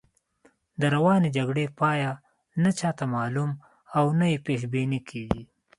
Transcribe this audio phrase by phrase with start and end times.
[0.79, 2.01] د روانې جګړې پای
[2.63, 3.51] نه چاته معلوم
[3.97, 5.43] او نه یې پیش بیني کېږي.